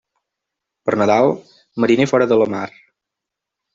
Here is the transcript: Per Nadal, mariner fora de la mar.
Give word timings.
Per 0.89 0.95
Nadal, 1.01 1.29
mariner 1.85 2.09
fora 2.13 2.29
de 2.33 2.39
la 2.43 2.49
mar. 2.55 2.67